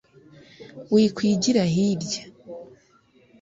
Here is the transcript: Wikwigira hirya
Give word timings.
Wikwigira 0.93 1.63
hirya 1.73 2.21